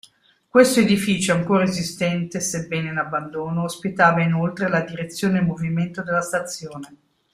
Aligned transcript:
Questo 0.47 0.79
edificio, 0.79 1.31
ancora 1.31 1.63
esistente 1.63 2.39
sebbene 2.39 2.89
in 2.89 2.97
abbandono, 2.97 3.65
ospitava 3.65 4.23
inoltre 4.23 4.67
la 4.67 4.81
Direzione 4.81 5.41
Movimento 5.41 6.01
della 6.01 6.21
stazione. 6.23 6.95